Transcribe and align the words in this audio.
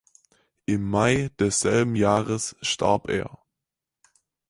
Im 0.65 0.89
Mai 0.89 1.29
desselben 1.39 1.95
Jahres 1.95 2.55
starb 2.63 3.07
er. 3.07 3.37